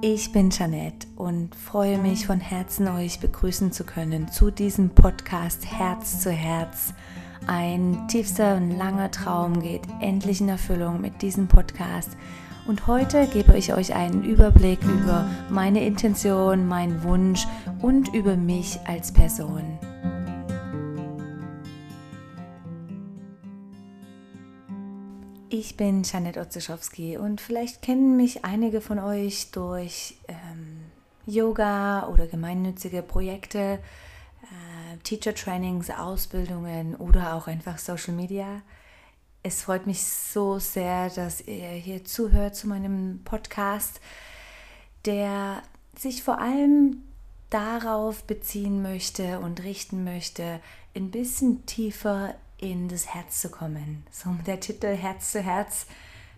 Ich 0.00 0.30
bin 0.30 0.50
Janette 0.50 1.08
und 1.16 1.56
freue 1.56 1.98
mich 1.98 2.24
von 2.24 2.38
Herzen, 2.38 2.86
euch 2.86 3.18
begrüßen 3.18 3.72
zu 3.72 3.82
können 3.82 4.30
zu 4.30 4.52
diesem 4.52 4.90
Podcast 4.90 5.66
Herz 5.66 6.20
zu 6.20 6.30
Herz. 6.30 6.94
Ein 7.48 8.06
tiefster 8.06 8.54
und 8.56 8.78
langer 8.78 9.10
Traum 9.10 9.60
geht 9.60 9.82
endlich 10.00 10.40
in 10.40 10.48
Erfüllung 10.48 11.00
mit 11.00 11.20
diesem 11.20 11.48
Podcast. 11.48 12.10
Und 12.68 12.86
heute 12.86 13.26
gebe 13.26 13.58
ich 13.58 13.74
euch 13.74 13.92
einen 13.92 14.22
Überblick 14.22 14.78
über 14.84 15.28
meine 15.50 15.84
Intention, 15.84 16.68
meinen 16.68 17.02
Wunsch 17.02 17.48
und 17.82 18.14
über 18.14 18.36
mich 18.36 18.78
als 18.86 19.10
Person. 19.10 19.80
Ich 25.50 25.78
bin 25.78 26.02
Janet 26.02 26.36
Otzeschowski 26.36 27.16
und 27.16 27.40
vielleicht 27.40 27.80
kennen 27.80 28.18
mich 28.18 28.44
einige 28.44 28.82
von 28.82 28.98
euch 28.98 29.50
durch 29.50 30.18
ähm, 30.28 30.84
Yoga 31.24 32.06
oder 32.08 32.26
gemeinnützige 32.26 33.00
Projekte, 33.00 33.78
äh, 34.42 34.96
Teacher 35.04 35.34
Trainings, 35.34 35.88
Ausbildungen 35.88 36.96
oder 36.96 37.32
auch 37.32 37.46
einfach 37.46 37.78
Social 37.78 38.12
Media. 38.12 38.60
Es 39.42 39.62
freut 39.62 39.86
mich 39.86 40.04
so 40.04 40.58
sehr, 40.58 41.08
dass 41.08 41.40
ihr 41.40 41.70
hier 41.70 42.04
zuhört 42.04 42.54
zu 42.54 42.68
meinem 42.68 43.22
Podcast, 43.24 44.02
der 45.06 45.62
sich 45.96 46.22
vor 46.22 46.38
allem 46.42 47.04
darauf 47.48 48.22
beziehen 48.24 48.82
möchte 48.82 49.40
und 49.40 49.62
richten 49.62 50.04
möchte, 50.04 50.60
ein 50.94 51.10
bisschen 51.10 51.64
tiefer 51.64 52.34
in 52.58 52.88
das 52.88 53.14
Herz 53.14 53.40
zu 53.40 53.50
kommen. 53.50 54.04
So 54.10 54.30
der 54.46 54.60
Titel 54.60 54.94
Herz 54.94 55.32
zu 55.32 55.40
Herz, 55.40 55.86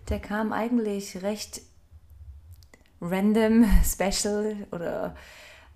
der 0.08 0.20
kam 0.20 0.52
eigentlich 0.52 1.22
recht 1.22 1.62
random, 3.00 3.64
special 3.84 4.56
oder, 4.70 5.16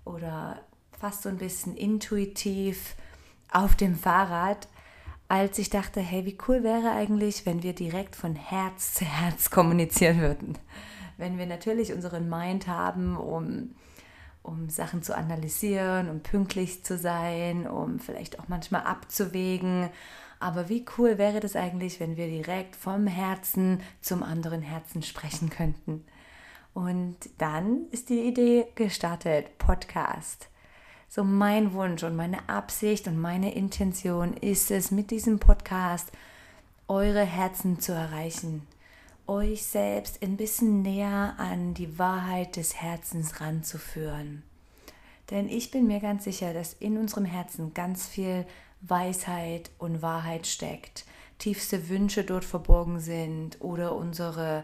oder 0.05 0.61
fast 0.97 1.23
so 1.23 1.29
ein 1.29 1.37
bisschen 1.37 1.75
intuitiv 1.75 2.95
auf 3.51 3.75
dem 3.75 3.95
Fahrrad, 3.95 4.67
als 5.27 5.57
ich 5.57 5.69
dachte, 5.69 5.99
hey, 5.99 6.25
wie 6.25 6.37
cool 6.47 6.63
wäre 6.63 6.91
eigentlich, 6.91 7.45
wenn 7.45 7.63
wir 7.63 7.73
direkt 7.73 8.15
von 8.15 8.35
Herz 8.35 8.93
zu 8.93 9.05
Herz 9.05 9.49
kommunizieren 9.49 10.19
würden. 10.19 10.57
Wenn 11.17 11.37
wir 11.37 11.47
natürlich 11.47 11.93
unseren 11.93 12.29
Mind 12.29 12.67
haben, 12.67 13.17
um, 13.17 13.73
um 14.43 14.69
Sachen 14.69 15.01
zu 15.01 15.15
analysieren, 15.15 16.09
um 16.09 16.19
pünktlich 16.19 16.83
zu 16.83 16.97
sein, 16.97 17.67
um 17.67 17.99
vielleicht 17.99 18.39
auch 18.39 18.47
manchmal 18.47 18.83
abzuwägen 18.83 19.89
aber 20.39 20.69
wie 20.69 20.85
cool 20.97 21.17
wäre 21.17 21.39
das 21.39 21.55
eigentlich, 21.55 21.99
wenn 21.99 22.17
wir 22.17 22.27
direkt 22.27 22.75
vom 22.75 23.07
Herzen 23.07 23.81
zum 24.01 24.23
anderen 24.23 24.61
Herzen 24.61 25.03
sprechen 25.03 25.49
könnten? 25.49 26.05
Und 26.73 27.17
dann 27.37 27.87
ist 27.91 28.09
die 28.09 28.21
Idee 28.21 28.67
gestartet, 28.75 29.57
Podcast. 29.57 30.49
So 31.07 31.23
mein 31.23 31.73
Wunsch 31.73 32.03
und 32.03 32.15
meine 32.15 32.49
Absicht 32.49 33.07
und 33.07 33.17
meine 33.17 33.55
Intention 33.55 34.33
ist 34.35 34.71
es, 34.71 34.91
mit 34.91 35.11
diesem 35.11 35.39
Podcast 35.39 36.11
eure 36.87 37.23
Herzen 37.23 37.79
zu 37.79 37.93
erreichen, 37.93 38.67
euch 39.25 39.63
selbst 39.63 40.21
ein 40.21 40.35
bisschen 40.35 40.81
näher 40.81 41.35
an 41.37 41.73
die 41.73 41.97
Wahrheit 41.97 42.57
des 42.57 42.75
Herzens 42.75 43.39
ranzuführen. 43.39 44.43
Denn 45.31 45.49
ich 45.49 45.71
bin 45.71 45.87
mir 45.87 45.99
ganz 45.99 46.25
sicher, 46.25 46.53
dass 46.53 46.73
in 46.73 46.97
unserem 46.97 47.25
Herzen 47.25 47.73
ganz 47.73 48.07
viel 48.07 48.45
Weisheit 48.87 49.71
und 49.77 50.01
Wahrheit 50.01 50.47
steckt, 50.47 51.05
tiefste 51.37 51.89
Wünsche 51.89 52.23
dort 52.23 52.45
verborgen 52.45 52.99
sind 52.99 53.61
oder 53.61 53.95
unsere, 53.95 54.63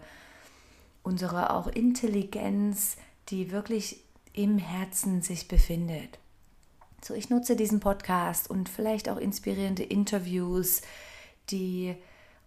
unsere 1.03 1.53
auch 1.53 1.67
Intelligenz, 1.67 2.97
die 3.29 3.51
wirklich 3.51 4.03
im 4.33 4.57
Herzen 4.57 5.21
sich 5.21 5.47
befindet. 5.47 6.19
So, 7.03 7.13
ich 7.13 7.29
nutze 7.29 7.55
diesen 7.55 7.79
Podcast 7.79 8.49
und 8.49 8.69
vielleicht 8.69 9.09
auch 9.09 9.17
inspirierende 9.17 9.83
Interviews, 9.83 10.81
die 11.49 11.95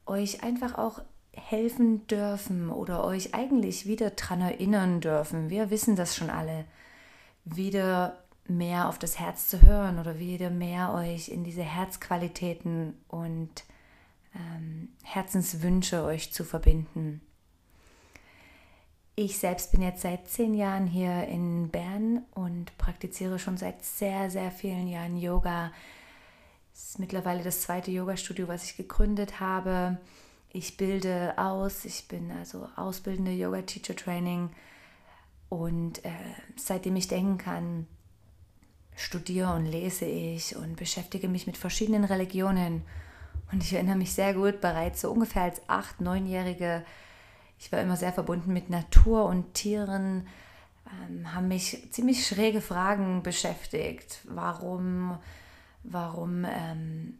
euch 0.06 0.43
einfach 0.43 0.79
auch 0.79 1.01
helfen 1.33 2.06
dürfen 2.06 2.71
oder 2.71 3.05
euch 3.05 3.35
eigentlich 3.35 3.87
wieder 3.87 4.11
daran 4.11 4.41
erinnern 4.41 5.01
dürfen. 5.01 5.51
Wir 5.51 5.71
wissen 5.71 5.97
das 5.97 6.15
schon 6.15 6.31
alle. 6.31 6.65
Wieder 7.45 8.24
mehr 8.47 8.88
auf 8.88 8.99
das 8.99 9.19
Herz 9.19 9.49
zu 9.49 9.62
hören 9.62 9.99
oder 9.99 10.19
wieder 10.19 10.50
mehr 10.50 10.93
euch 10.93 11.28
in 11.28 11.44
diese 11.44 11.62
Herzqualitäten 11.62 12.94
und 13.09 13.65
ähm, 14.34 14.91
Herzenswünsche 15.03 16.05
euch 16.05 16.32
zu 16.32 16.44
verbinden. 16.44 17.21
Ich 19.16 19.38
selbst 19.38 19.71
bin 19.71 19.81
jetzt 19.81 20.03
seit 20.03 20.28
zehn 20.28 20.55
Jahren 20.55 20.88
hier 20.88 21.28
in 21.28 21.69
Bern 21.69 22.25
und 22.34 22.77
praktiziere 22.78 23.38
schon 23.38 23.56
seit 23.56 23.84
sehr, 23.84 24.28
sehr 24.28 24.50
vielen 24.50 24.88
Jahren 24.88 25.16
Yoga. 25.16 25.72
Es 26.75 26.91
ist 26.91 26.99
mittlerweile 26.99 27.44
das 27.44 27.61
zweite 27.61 27.93
Yoga-Studio, 27.93 28.49
was 28.49 28.65
ich 28.65 28.76
gegründet 28.76 29.38
habe. 29.38 29.99
Ich 30.50 30.76
bilde 30.76 31.34
aus, 31.37 31.84
ich 31.84 32.09
bin 32.09 32.32
also 32.32 32.69
ausbildende 32.75 33.31
Yoga-Teacher-Training 33.31 34.50
und 35.49 36.05
äh, 36.05 36.11
seitdem 36.56 36.97
ich 36.97 37.06
denken 37.06 37.38
kann, 37.38 37.87
studiere 39.05 39.55
und 39.55 39.67
lese 39.67 40.07
ich 40.07 40.57
und 40.57 40.77
beschäftige 40.77 41.29
mich 41.29 41.47
mit 41.47 41.57
verschiedenen 41.57 42.05
Religionen. 42.05 42.83
Und 43.53 43.63
ich 43.63 43.73
erinnere 43.73 43.97
mich 43.97 44.13
sehr 44.15 44.35
gut, 44.35 44.61
bereits 44.61 45.01
so 45.01 45.11
ungefähr 45.11 45.43
als 45.43 45.61
acht, 45.69 46.01
neunjährige, 46.01 46.85
ich 47.59 47.71
war 47.71 47.81
immer 47.81 47.97
sehr 47.97 48.13
verbunden 48.13 48.53
mit 48.53 48.69
Natur 48.69 49.27
und 49.27 49.55
Tieren, 49.55 50.27
ähm, 50.87 51.35
haben 51.35 51.49
mich 51.49 51.89
ziemlich 51.93 52.27
schräge 52.27 52.61
Fragen 52.61 53.23
beschäftigt. 53.23 54.21
Warum, 54.25 55.19
warum 55.83 56.45
ähm, 56.45 57.19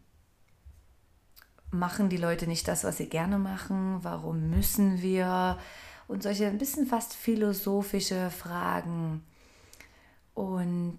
machen 1.71 2.09
die 2.09 2.17
Leute 2.17 2.47
nicht 2.47 2.69
das, 2.69 2.85
was 2.85 2.97
sie 2.99 3.09
gerne 3.09 3.39
machen? 3.39 3.99
Warum 4.03 4.51
müssen 4.51 5.03
wir? 5.03 5.59
Und 6.09 6.23
solche 6.23 6.47
ein 6.47 6.59
bisschen 6.59 6.87
fast 6.87 7.15
philosophische 7.15 8.31
Fragen. 8.31 9.25
Und 10.35 10.99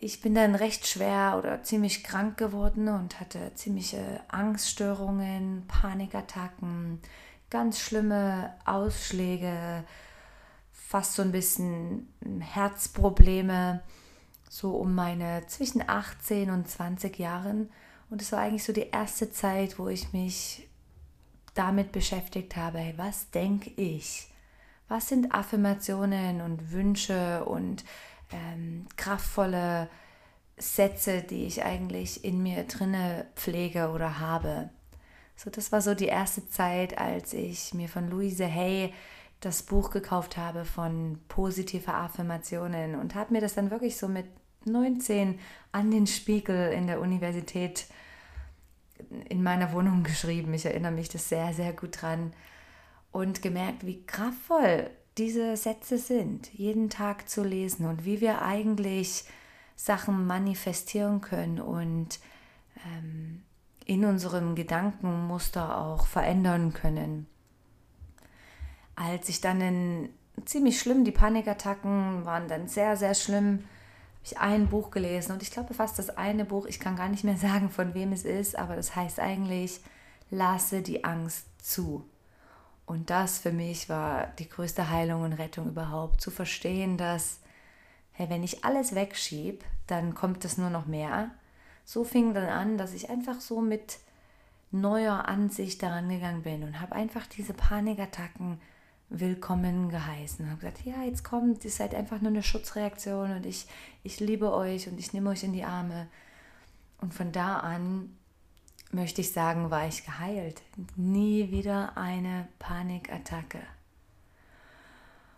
ich 0.00 0.20
bin 0.20 0.34
dann 0.34 0.54
recht 0.54 0.86
schwer 0.86 1.36
oder 1.38 1.62
ziemlich 1.64 2.04
krank 2.04 2.36
geworden 2.36 2.88
und 2.88 3.18
hatte 3.18 3.52
ziemliche 3.54 4.20
Angststörungen, 4.28 5.64
Panikattacken, 5.66 7.00
ganz 7.50 7.80
schlimme 7.80 8.54
Ausschläge, 8.64 9.84
fast 10.70 11.14
so 11.14 11.22
ein 11.22 11.32
bisschen 11.32 12.12
Herzprobleme, 12.38 13.82
so 14.48 14.76
um 14.76 14.94
meine 14.94 15.44
zwischen 15.48 15.82
18 15.84 16.50
und 16.50 16.68
20 16.68 17.18
Jahren. 17.18 17.68
Und 18.08 18.22
es 18.22 18.30
war 18.30 18.38
eigentlich 18.38 18.64
so 18.64 18.72
die 18.72 18.90
erste 18.90 19.32
Zeit, 19.32 19.80
wo 19.80 19.88
ich 19.88 20.12
mich 20.12 20.68
damit 21.54 21.90
beschäftigt 21.90 22.54
habe, 22.54 22.78
hey, 22.78 22.94
was 22.96 23.30
denke 23.30 23.70
ich? 23.70 24.28
Was 24.86 25.08
sind 25.08 25.34
Affirmationen 25.34 26.40
und 26.40 26.70
Wünsche 26.70 27.44
und 27.44 27.84
ähm, 28.32 28.86
kraftvolle 28.96 29.88
Sätze, 30.56 31.22
die 31.22 31.46
ich 31.46 31.64
eigentlich 31.64 32.24
in 32.24 32.42
mir 32.42 32.64
drinne 32.64 33.26
pflege 33.36 33.90
oder 33.90 34.18
habe. 34.18 34.70
So, 35.36 35.50
das 35.50 35.70
war 35.70 35.80
so 35.80 35.94
die 35.94 36.06
erste 36.06 36.48
Zeit, 36.48 36.98
als 36.98 37.32
ich 37.32 37.72
mir 37.72 37.88
von 37.88 38.10
Louise 38.10 38.46
Hay 38.46 38.92
das 39.40 39.62
Buch 39.62 39.90
gekauft 39.90 40.36
habe 40.36 40.64
von 40.64 41.20
positive 41.28 41.94
Affirmationen 41.94 42.96
und 42.96 43.14
habe 43.14 43.32
mir 43.32 43.40
das 43.40 43.54
dann 43.54 43.70
wirklich 43.70 43.96
so 43.96 44.08
mit 44.08 44.26
19 44.64 45.38
an 45.70 45.90
den 45.90 46.08
Spiegel 46.08 46.72
in 46.72 46.88
der 46.88 47.00
Universität 47.00 47.86
in 49.28 49.42
meiner 49.42 49.72
Wohnung 49.72 50.02
geschrieben. 50.02 50.54
Ich 50.54 50.66
erinnere 50.66 50.92
mich 50.92 51.08
das 51.08 51.28
sehr, 51.28 51.52
sehr 51.52 51.72
gut 51.72 52.02
dran 52.02 52.32
und 53.12 53.42
gemerkt, 53.42 53.86
wie 53.86 54.04
kraftvoll 54.04 54.90
diese 55.18 55.56
Sätze 55.56 55.98
sind, 55.98 56.52
jeden 56.52 56.90
Tag 56.90 57.28
zu 57.28 57.42
lesen 57.42 57.86
und 57.86 58.04
wie 58.04 58.20
wir 58.20 58.42
eigentlich 58.42 59.24
Sachen 59.76 60.26
manifestieren 60.26 61.20
können 61.20 61.60
und 61.60 62.18
ähm, 62.86 63.42
in 63.84 64.04
unserem 64.04 64.54
Gedankenmuster 64.54 65.78
auch 65.78 66.06
verändern 66.06 66.72
können. 66.72 67.26
Als 68.96 69.28
ich 69.28 69.40
dann 69.40 69.60
in, 69.60 70.08
ziemlich 70.44 70.80
schlimm, 70.80 71.04
die 71.04 71.12
Panikattacken 71.12 72.24
waren 72.24 72.48
dann 72.48 72.68
sehr, 72.68 72.96
sehr 72.96 73.14
schlimm, 73.14 73.64
habe 74.14 74.24
ich 74.24 74.38
ein 74.38 74.68
Buch 74.68 74.90
gelesen 74.90 75.32
und 75.32 75.42
ich 75.42 75.50
glaube 75.50 75.74
fast 75.74 75.98
das 75.98 76.10
eine 76.10 76.44
Buch, 76.44 76.66
ich 76.66 76.80
kann 76.80 76.96
gar 76.96 77.08
nicht 77.08 77.24
mehr 77.24 77.36
sagen, 77.38 77.70
von 77.70 77.94
wem 77.94 78.12
es 78.12 78.24
ist, 78.24 78.58
aber 78.58 78.76
das 78.76 78.94
heißt 78.94 79.20
eigentlich, 79.20 79.80
lasse 80.30 80.82
die 80.82 81.04
Angst 81.04 81.46
zu. 81.62 82.04
Und 82.88 83.10
das 83.10 83.38
für 83.38 83.52
mich 83.52 83.90
war 83.90 84.28
die 84.38 84.48
größte 84.48 84.88
Heilung 84.88 85.20
und 85.20 85.34
Rettung 85.34 85.68
überhaupt, 85.68 86.22
zu 86.22 86.30
verstehen, 86.30 86.96
dass, 86.96 87.38
hey, 88.12 88.30
wenn 88.30 88.42
ich 88.42 88.64
alles 88.64 88.94
wegschiebe, 88.94 89.62
dann 89.86 90.14
kommt 90.14 90.42
es 90.46 90.56
nur 90.56 90.70
noch 90.70 90.86
mehr. 90.86 91.30
So 91.84 92.02
fing 92.02 92.32
dann 92.32 92.48
an, 92.48 92.78
dass 92.78 92.94
ich 92.94 93.10
einfach 93.10 93.42
so 93.42 93.60
mit 93.60 93.98
neuer 94.70 95.28
Ansicht 95.28 95.82
daran 95.82 96.08
gegangen 96.08 96.44
bin 96.44 96.62
und 96.62 96.80
habe 96.80 96.94
einfach 96.94 97.26
diese 97.26 97.52
Panikattacken 97.52 98.58
willkommen 99.10 99.90
geheißen. 99.90 100.46
Ich 100.46 100.50
habe 100.50 100.60
gesagt, 100.60 100.86
ja, 100.86 101.02
jetzt 101.02 101.24
kommt, 101.24 101.66
ihr 101.66 101.70
seid 101.70 101.94
einfach 101.94 102.22
nur 102.22 102.30
eine 102.30 102.42
Schutzreaktion 102.42 103.32
und 103.32 103.44
ich, 103.44 103.66
ich 104.02 104.18
liebe 104.18 104.50
euch 104.50 104.88
und 104.88 104.98
ich 104.98 105.12
nehme 105.12 105.28
euch 105.28 105.44
in 105.44 105.52
die 105.52 105.64
Arme. 105.64 106.08
Und 107.02 107.12
von 107.12 107.32
da 107.32 107.58
an 107.58 108.16
möchte 108.92 109.20
ich 109.20 109.32
sagen, 109.32 109.70
war 109.70 109.86
ich 109.86 110.04
geheilt. 110.04 110.62
Nie 110.96 111.50
wieder 111.50 111.96
eine 111.96 112.48
Panikattacke. 112.58 113.60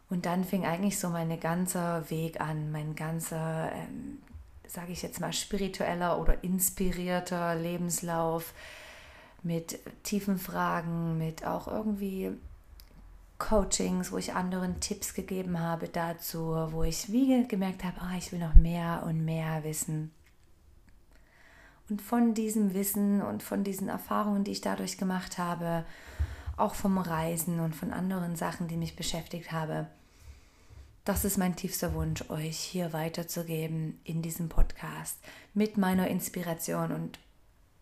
Und 0.08 0.26
dann 0.26 0.44
fing 0.44 0.66
eigentlich 0.66 0.98
so 0.98 1.08
mein 1.08 1.38
ganzer 1.38 2.10
Weg 2.10 2.40
an, 2.40 2.72
mein 2.72 2.96
ganzer, 2.96 3.70
ähm, 3.72 4.18
sage 4.66 4.92
ich 4.92 5.02
jetzt 5.02 5.20
mal, 5.20 5.32
spiritueller 5.32 6.20
oder 6.20 6.42
inspirierter 6.42 7.54
Lebenslauf 7.54 8.52
mit 9.42 9.78
tiefen 10.02 10.38
Fragen, 10.38 11.16
mit 11.16 11.46
auch 11.46 11.68
irgendwie 11.68 12.32
Coachings, 13.38 14.12
wo 14.12 14.18
ich 14.18 14.34
anderen 14.34 14.80
Tipps 14.80 15.14
gegeben 15.14 15.60
habe 15.60 15.88
dazu, 15.88 16.54
wo 16.70 16.82
ich 16.82 17.10
wie 17.10 17.46
gemerkt 17.46 17.84
habe, 17.84 17.96
oh, 18.02 18.16
ich 18.18 18.32
will 18.32 18.40
noch 18.40 18.54
mehr 18.54 19.04
und 19.06 19.24
mehr 19.24 19.64
wissen. 19.64 20.12
Und 21.90 22.00
von 22.00 22.34
diesem 22.34 22.72
Wissen 22.72 23.20
und 23.20 23.42
von 23.42 23.64
diesen 23.64 23.88
Erfahrungen, 23.88 24.44
die 24.44 24.52
ich 24.52 24.60
dadurch 24.60 24.96
gemacht 24.96 25.38
habe, 25.38 25.84
auch 26.56 26.74
vom 26.74 26.98
Reisen 26.98 27.58
und 27.58 27.74
von 27.74 27.92
anderen 27.92 28.36
Sachen, 28.36 28.68
die 28.68 28.76
mich 28.76 28.94
beschäftigt 28.94 29.50
habe, 29.50 29.88
das 31.04 31.24
ist 31.24 31.38
mein 31.38 31.56
tiefster 31.56 31.92
Wunsch, 31.94 32.28
euch 32.30 32.56
hier 32.56 32.92
weiterzugeben 32.92 33.98
in 34.04 34.22
diesem 34.22 34.48
Podcast 34.48 35.18
mit 35.54 35.78
meiner 35.78 36.06
Inspiration 36.08 36.92
und 36.92 37.18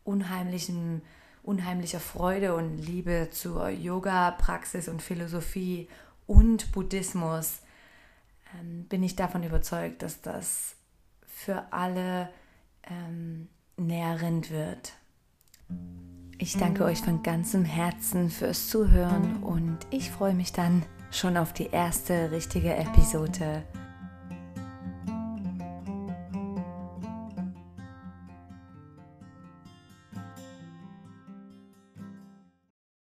unheimlichen, 0.05 1.03
unheimlicher 1.43 2.01
Freude 2.01 2.55
und 2.55 2.79
Liebe 2.79 3.29
zur 3.31 3.69
Yoga-Praxis 3.69 4.89
und 4.89 5.03
Philosophie 5.03 5.89
und 6.27 6.73
Buddhismus. 6.73 7.59
Ähm, 8.59 8.85
bin 8.85 9.03
ich 9.03 9.17
davon 9.17 9.43
überzeugt, 9.43 10.03
dass 10.03 10.23
das 10.23 10.77
für 11.27 11.71
alle 11.73 12.31
ähm, 12.85 13.49
nährend 13.79 14.51
wird. 14.51 14.93
Ich 16.39 16.57
danke 16.57 16.85
euch 16.85 17.01
von 17.01 17.23
ganzem 17.23 17.65
Herzen 17.65 18.31
fürs 18.31 18.69
Zuhören 18.69 19.43
und 19.43 19.79
ich 19.91 20.11
freue 20.11 20.35
mich 20.35 20.53
dann 20.53 20.85
schon 21.11 21.37
auf 21.37 21.53
die 21.53 21.71
erste 21.71 22.31
richtige 22.31 22.75
Episode 22.75 23.65